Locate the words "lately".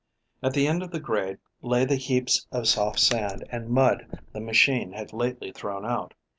5.13-5.51